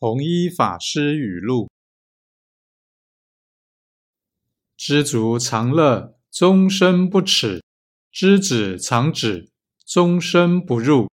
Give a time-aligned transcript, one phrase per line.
[0.00, 1.68] 弘一法师语录。
[4.76, 7.64] 知足常乐终身不耻
[8.12, 9.50] 知止常止
[9.84, 11.08] 终身不入。